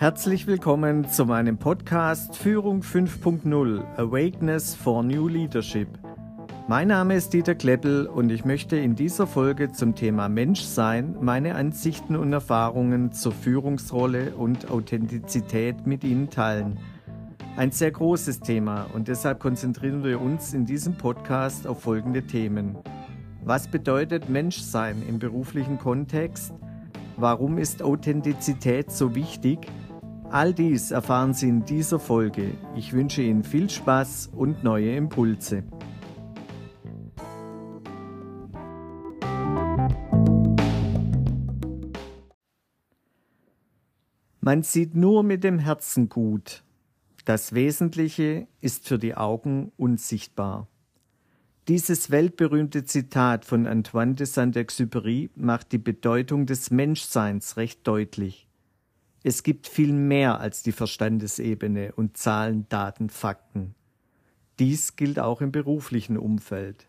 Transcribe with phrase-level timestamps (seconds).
[0.00, 5.88] Herzlich willkommen zu meinem Podcast Führung 5.0 Awakeness for New Leadership.
[6.68, 11.54] Mein Name ist Dieter Kleppel und ich möchte in dieser Folge zum Thema Menschsein meine
[11.54, 16.78] Ansichten und Erfahrungen zur Führungsrolle und Authentizität mit Ihnen teilen.
[17.58, 22.78] Ein sehr großes Thema und deshalb konzentrieren wir uns in diesem Podcast auf folgende Themen.
[23.44, 26.54] Was bedeutet Menschsein im beruflichen Kontext?
[27.18, 29.66] Warum ist Authentizität so wichtig?
[30.32, 32.52] All dies erfahren Sie in dieser Folge.
[32.76, 35.64] Ich wünsche Ihnen viel Spaß und neue Impulse.
[44.40, 46.62] Man sieht nur mit dem Herzen gut.
[47.24, 50.68] Das Wesentliche ist für die Augen unsichtbar.
[51.66, 58.49] Dieses weltberühmte Zitat von Antoine de Saint-Exupéry macht die Bedeutung des Menschseins recht deutlich.
[59.22, 63.74] Es gibt viel mehr als die Verstandesebene und Zahlen, Daten, Fakten.
[64.58, 66.86] Dies gilt auch im beruflichen Umfeld.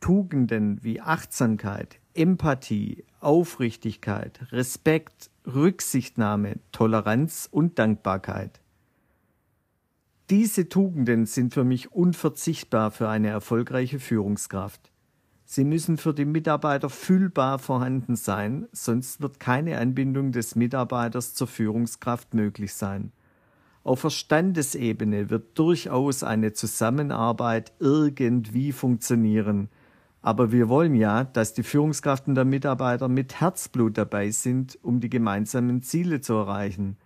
[0.00, 8.60] Tugenden wie Achtsamkeit, Empathie, Aufrichtigkeit, Respekt, Rücksichtnahme, Toleranz und Dankbarkeit.
[10.30, 14.90] Diese Tugenden sind für mich unverzichtbar für eine erfolgreiche Führungskraft.
[15.54, 21.46] Sie müssen für die Mitarbeiter fühlbar vorhanden sein, sonst wird keine Anbindung des Mitarbeiters zur
[21.46, 23.12] Führungskraft möglich sein.
[23.84, 29.68] Auf Verstandesebene wird durchaus eine Zusammenarbeit irgendwie funktionieren,
[30.22, 34.98] aber wir wollen ja, dass die Führungskraft und der Mitarbeiter mit Herzblut dabei sind, um
[34.98, 36.96] die gemeinsamen Ziele zu erreichen.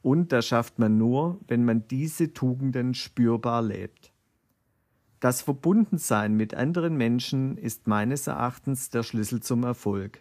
[0.00, 4.10] Und das schafft man nur, wenn man diese Tugenden spürbar lebt.
[5.20, 10.20] Das Verbundensein mit anderen Menschen ist meines Erachtens der Schlüssel zum Erfolg.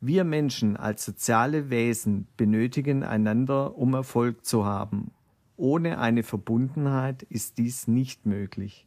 [0.00, 5.12] Wir Menschen als soziale Wesen benötigen einander, um Erfolg zu haben.
[5.56, 8.86] Ohne eine Verbundenheit ist dies nicht möglich.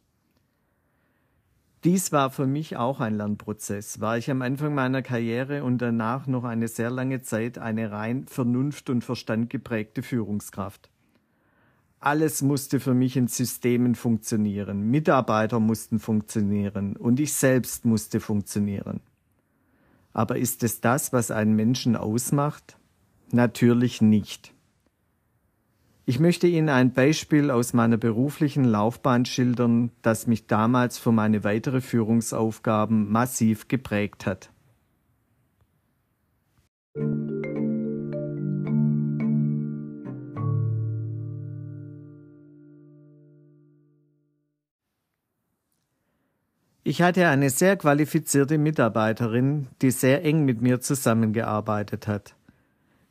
[1.82, 4.00] Dies war für mich auch ein Lernprozess.
[4.00, 8.26] War ich am Anfang meiner Karriere und danach noch eine sehr lange Zeit eine rein
[8.26, 10.90] Vernunft und Verstand geprägte Führungskraft.
[12.00, 14.90] Alles musste für mich in Systemen funktionieren.
[14.90, 19.00] Mitarbeiter mussten funktionieren und ich selbst musste funktionieren.
[20.12, 22.76] Aber ist es das, was einen Menschen ausmacht?
[23.32, 24.54] Natürlich nicht.
[26.06, 31.44] Ich möchte Ihnen ein Beispiel aus meiner beruflichen Laufbahn schildern, das mich damals für meine
[31.44, 34.50] weitere Führungsaufgaben massiv geprägt hat.
[46.88, 52.34] Ich hatte eine sehr qualifizierte Mitarbeiterin, die sehr eng mit mir zusammengearbeitet hat.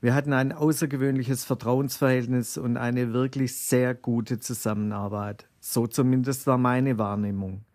[0.01, 5.47] Wir hatten ein außergewöhnliches Vertrauensverhältnis und eine wirklich sehr gute Zusammenarbeit.
[5.59, 7.65] So zumindest war meine Wahrnehmung.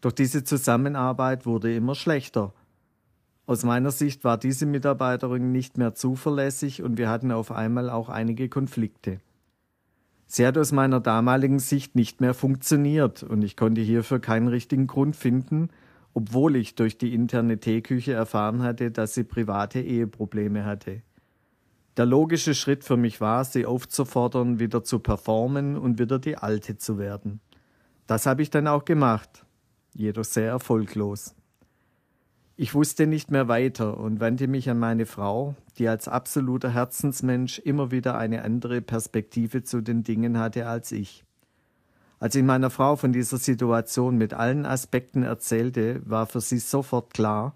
[0.00, 2.54] Doch diese Zusammenarbeit wurde immer schlechter.
[3.44, 8.08] Aus meiner Sicht war diese Mitarbeiterin nicht mehr zuverlässig und wir hatten auf einmal auch
[8.08, 9.20] einige Konflikte.
[10.26, 14.88] Sie hat aus meiner damaligen Sicht nicht mehr funktioniert und ich konnte hierfür keinen richtigen
[14.88, 15.70] Grund finden,
[16.14, 21.02] obwohl ich durch die interne Teeküche erfahren hatte, dass sie private Eheprobleme hatte.
[21.96, 26.76] Der logische Schritt für mich war, sie aufzufordern, wieder zu performen und wieder die Alte
[26.76, 27.40] zu werden.
[28.06, 29.46] Das habe ich dann auch gemacht,
[29.94, 31.34] jedoch sehr erfolglos.
[32.58, 37.58] Ich wusste nicht mehr weiter und wandte mich an meine Frau, die als absoluter Herzensmensch
[37.58, 41.26] immer wieder eine andere Perspektive zu den Dingen hatte als ich.
[42.18, 47.12] Als ich meiner Frau von dieser Situation mit allen Aspekten erzählte, war für sie sofort
[47.12, 47.54] klar,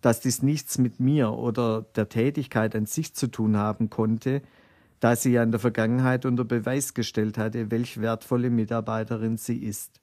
[0.00, 4.42] dass dies nichts mit mir oder der Tätigkeit an sich zu tun haben konnte,
[5.00, 10.00] da sie ja in der Vergangenheit unter Beweis gestellt hatte, welch wertvolle Mitarbeiterin sie ist.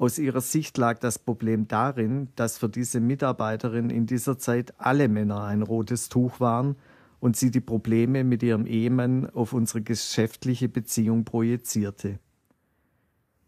[0.00, 5.08] Aus ihrer Sicht lag das Problem darin, dass für diese Mitarbeiterin in dieser Zeit alle
[5.08, 6.76] Männer ein rotes Tuch waren
[7.20, 12.18] und sie die Probleme mit ihrem Ehemann auf unsere geschäftliche Beziehung projizierte.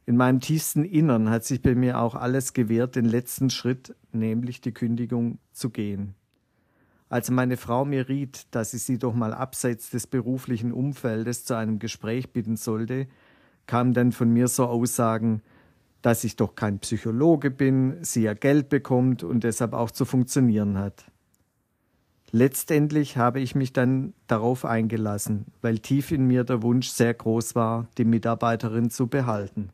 [0.04, 4.60] In meinem tiefsten Innern hat sich bei mir auch alles gewehrt, den letzten Schritt, nämlich
[4.60, 6.14] die Kündigung, zu gehen.
[7.08, 11.54] Als meine Frau mir riet, dass ich sie doch mal abseits des beruflichen Umfeldes zu
[11.56, 13.06] einem Gespräch bitten sollte,
[13.64, 15.40] kamen dann von mir so Aussagen,
[16.02, 20.76] dass ich doch kein Psychologe bin, sie ja Geld bekommt und deshalb auch zu funktionieren
[20.78, 21.06] hat.
[22.32, 27.54] Letztendlich habe ich mich dann darauf eingelassen, weil tief in mir der Wunsch sehr groß
[27.54, 29.70] war, die Mitarbeiterin zu behalten.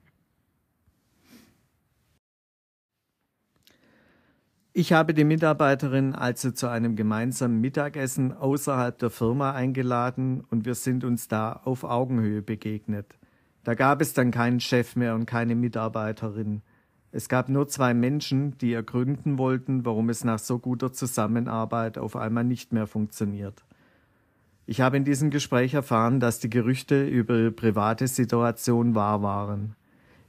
[4.72, 10.74] Ich habe die Mitarbeiterin also zu einem gemeinsamen Mittagessen außerhalb der Firma eingeladen und wir
[10.74, 13.18] sind uns da auf Augenhöhe begegnet.
[13.68, 16.62] Da gab es dann keinen Chef mehr und keine Mitarbeiterin.
[17.12, 22.16] Es gab nur zwei Menschen, die ergründen wollten, warum es nach so guter Zusammenarbeit auf
[22.16, 23.62] einmal nicht mehr funktioniert.
[24.64, 29.76] Ich habe in diesem Gespräch erfahren, dass die Gerüchte über ihre private Situation wahr waren.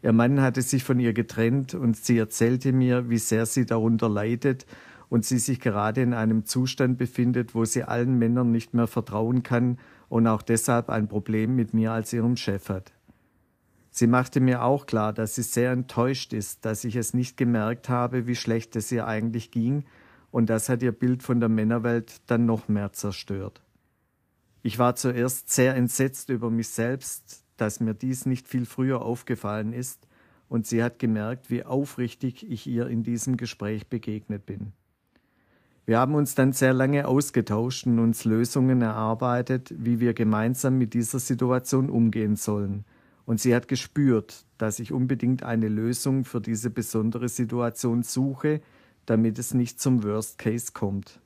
[0.04, 4.10] Ihr Mann hatte sich von ihr getrennt und sie erzählte mir, wie sehr sie darunter
[4.10, 4.66] leidet
[5.08, 9.44] und sie sich gerade in einem Zustand befindet, wo sie allen Männern nicht mehr vertrauen
[9.44, 9.78] kann
[10.10, 12.92] und auch deshalb ein Problem mit mir als ihrem Chef hat.
[13.92, 17.90] Sie machte mir auch klar, dass sie sehr enttäuscht ist, dass ich es nicht gemerkt
[17.90, 19.86] habe, wie schlecht es ihr eigentlich ging,
[20.32, 23.62] und das hat ihr Bild von der Männerwelt dann noch mehr zerstört.
[24.62, 29.74] Ich war zuerst sehr entsetzt über mich selbst, dass mir dies nicht viel früher aufgefallen
[29.74, 30.08] ist,
[30.50, 34.74] und sie hat gemerkt, wie aufrichtig ich ihr in diesem Gespräch begegnet bin.
[35.86, 40.94] Wir haben uns dann sehr lange ausgetauscht und uns Lösungen erarbeitet, wie wir gemeinsam mit
[40.94, 42.86] dieser Situation umgehen sollen.
[43.30, 48.60] Und sie hat gespürt, dass ich unbedingt eine Lösung für diese besondere Situation suche,
[49.06, 51.22] damit es nicht zum Worst Case kommt.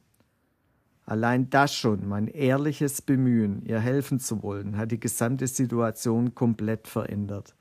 [1.05, 6.89] Allein das schon, mein ehrliches Bemühen, ihr helfen zu wollen, hat die gesamte Situation komplett
[6.89, 7.55] verändert.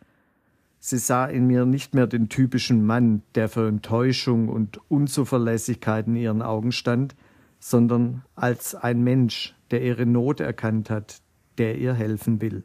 [0.81, 6.17] Sie sah in mir nicht mehr den typischen Mann, der für Enttäuschung und Unzuverlässigkeit in
[6.17, 7.15] ihren Augen stand,
[7.61, 11.23] sondern als ein Mensch, der ihre Not erkannt hat,
[11.59, 12.65] der ihr helfen will.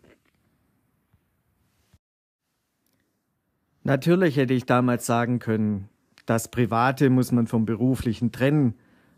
[3.88, 5.88] Natürlich hätte ich damals sagen können,
[6.26, 8.74] das Private muss man vom Beruflichen trennen,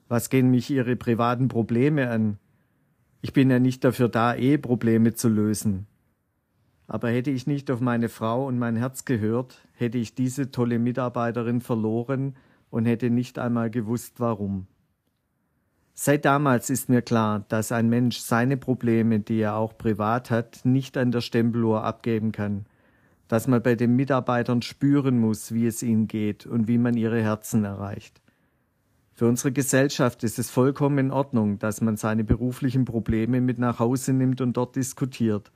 [0.07, 2.37] was gehen mich Ihre privaten Probleme an?
[3.23, 5.87] Ich bin ja nicht dafür da, Eheprobleme zu lösen.
[6.85, 10.77] Aber hätte ich nicht auf meine Frau und mein Herz gehört, hätte ich diese tolle
[10.77, 12.35] Mitarbeiterin verloren
[12.69, 14.67] und hätte nicht einmal gewusst, warum.
[15.95, 20.59] Seit damals ist mir klar, dass ein Mensch seine Probleme, die er auch privat hat,
[20.63, 22.67] nicht an der Stempeluhr abgeben kann,
[23.29, 27.21] dass man bei den Mitarbeitern spüren muss, wie es ihnen geht und wie man ihre
[27.21, 28.21] Herzen erreicht.
[29.13, 33.77] Für unsere Gesellschaft ist es vollkommen in Ordnung, dass man seine beruflichen Probleme mit nach
[33.79, 35.51] Hause nimmt und dort diskutiert.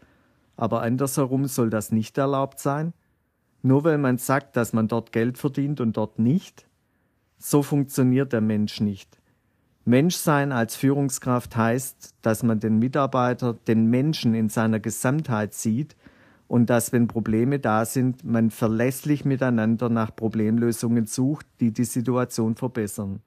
[0.56, 2.94] Aber andersherum soll das nicht erlaubt sein?
[3.64, 6.68] Nur weil man sagt, dass man dort Geld verdient und dort nicht?
[7.40, 9.18] So funktioniert der Mensch nicht.
[9.84, 15.96] Menschsein als Führungskraft heißt, dass man den Mitarbeiter, den Menschen in seiner Gesamtheit sieht
[16.54, 22.54] und dass, wenn Probleme da sind, man verlässlich miteinander nach Problemlösungen sucht, die die Situation
[22.56, 23.24] verbessern.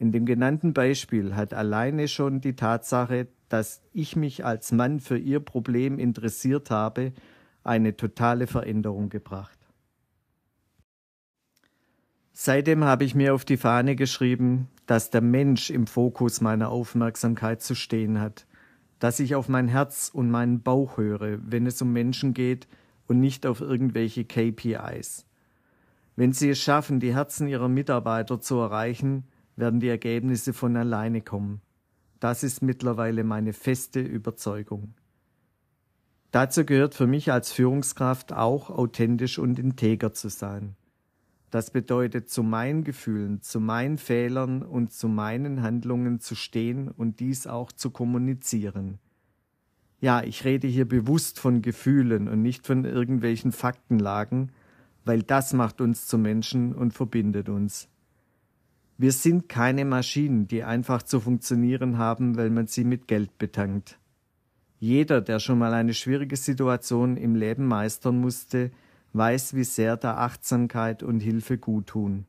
[0.00, 5.16] In dem genannten Beispiel hat alleine schon die Tatsache, dass ich mich als Mann für
[5.16, 7.12] ihr Problem interessiert habe,
[7.62, 9.60] eine totale Veränderung gebracht.
[12.32, 17.62] Seitdem habe ich mir auf die Fahne geschrieben, dass der Mensch im Fokus meiner Aufmerksamkeit
[17.62, 18.48] zu stehen hat,
[19.02, 22.68] dass ich auf mein Herz und meinen Bauch höre, wenn es um Menschen geht
[23.08, 25.26] und nicht auf irgendwelche KPIs.
[26.14, 29.24] Wenn sie es schaffen, die Herzen ihrer Mitarbeiter zu erreichen,
[29.56, 31.62] werden die Ergebnisse von alleine kommen.
[32.20, 34.94] Das ist mittlerweile meine feste Überzeugung.
[36.30, 40.76] Dazu gehört für mich als Führungskraft auch authentisch und integer zu sein.
[41.52, 47.20] Das bedeutet, zu meinen Gefühlen, zu meinen Fehlern und zu meinen Handlungen zu stehen und
[47.20, 48.98] dies auch zu kommunizieren.
[50.00, 54.50] Ja, ich rede hier bewusst von Gefühlen und nicht von irgendwelchen Faktenlagen,
[55.04, 57.86] weil das macht uns zu Menschen und verbindet uns.
[58.96, 63.98] Wir sind keine Maschinen, die einfach zu funktionieren haben, weil man sie mit Geld betankt.
[64.80, 68.70] Jeder, der schon mal eine schwierige Situation im Leben meistern musste,
[69.12, 72.26] weiß, wie sehr da Achtsamkeit und Hilfe gut tun.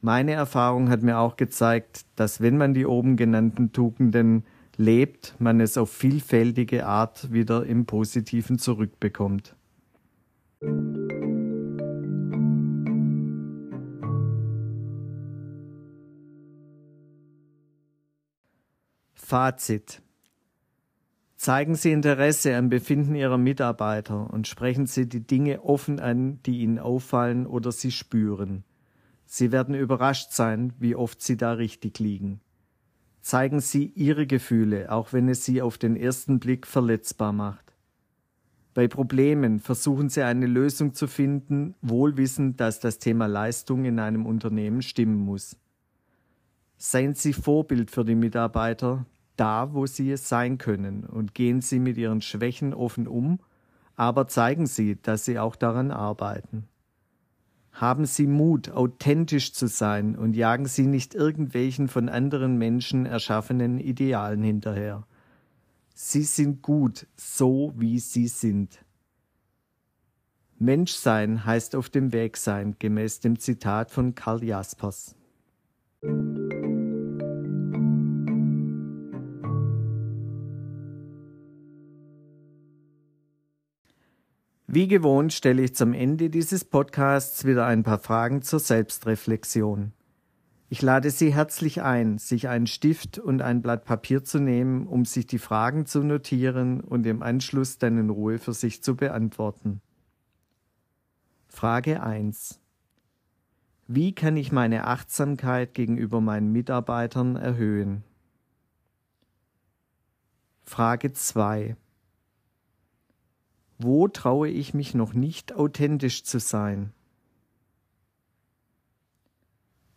[0.00, 4.44] Meine Erfahrung hat mir auch gezeigt, dass wenn man die oben genannten Tugenden
[4.76, 9.54] lebt, man es auf vielfältige Art wieder im Positiven zurückbekommt.
[19.12, 20.02] Fazit.
[21.40, 26.60] Zeigen Sie Interesse am Befinden Ihrer Mitarbeiter und sprechen Sie die Dinge offen an, die
[26.60, 28.62] Ihnen auffallen oder Sie spüren.
[29.24, 32.42] Sie werden überrascht sein, wie oft Sie da richtig liegen.
[33.22, 37.72] Zeigen Sie Ihre Gefühle, auch wenn es Sie auf den ersten Blick verletzbar macht.
[38.74, 44.26] Bei Problemen versuchen Sie eine Lösung zu finden, wohlwissend, dass das Thema Leistung in einem
[44.26, 45.56] Unternehmen stimmen muss.
[46.76, 49.06] Seien Sie Vorbild für die Mitarbeiter,
[49.40, 53.40] da, wo sie es sein können und gehen sie mit ihren Schwächen offen um,
[53.96, 56.68] aber zeigen sie, dass sie auch daran arbeiten.
[57.72, 63.78] Haben Sie Mut, authentisch zu sein und jagen Sie nicht irgendwelchen von anderen Menschen erschaffenen
[63.78, 65.06] Idealen hinterher.
[65.94, 68.84] Sie sind gut, so wie Sie sind.
[70.58, 75.16] Menschsein heißt auf dem Weg sein, gemäß dem Zitat von Karl Jaspers.
[84.72, 89.90] Wie gewohnt stelle ich zum Ende dieses Podcasts wieder ein paar Fragen zur Selbstreflexion.
[90.68, 95.04] Ich lade Sie herzlich ein, sich einen Stift und ein Blatt Papier zu nehmen, um
[95.06, 99.80] sich die Fragen zu notieren und im Anschluss dann in Ruhe für sich zu beantworten.
[101.48, 102.60] Frage 1.
[103.88, 108.04] Wie kann ich meine Achtsamkeit gegenüber meinen Mitarbeitern erhöhen?
[110.62, 111.74] Frage 2.
[113.82, 116.92] Wo traue ich mich noch nicht authentisch zu sein?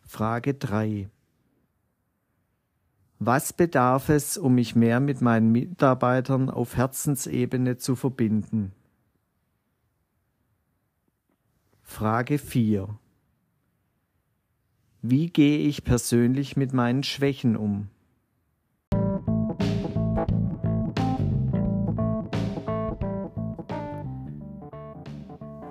[0.00, 1.10] Frage 3.
[3.18, 8.72] Was bedarf es, um mich mehr mit meinen Mitarbeitern auf Herzensebene zu verbinden?
[11.82, 12.88] Frage 4.
[15.02, 17.90] Wie gehe ich persönlich mit meinen Schwächen um?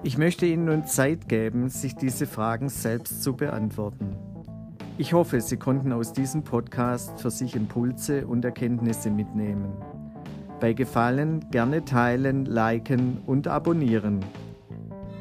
[0.05, 4.17] Ich möchte Ihnen nun Zeit geben, sich diese Fragen selbst zu beantworten.
[4.97, 9.71] Ich hoffe, Sie konnten aus diesem Podcast für sich Impulse und Erkenntnisse mitnehmen.
[10.59, 14.19] Bei Gefallen gerne teilen, liken und abonnieren.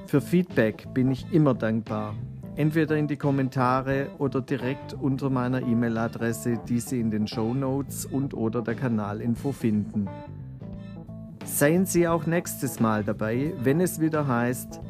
[0.07, 2.17] Für Feedback bin ich immer dankbar.
[2.57, 8.05] Entweder in die Kommentare oder direkt unter meiner E-Mail-Adresse, die Sie in den Show Notes
[8.05, 10.09] und oder der Kanalinfo finden.
[11.45, 14.81] Seien Sie auch nächstes Mal dabei, wenn es wieder heißt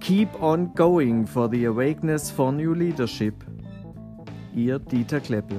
[0.00, 3.34] Keep on going for the awakeness for new leadership.
[4.54, 5.58] Ihr Dieter Kleppel.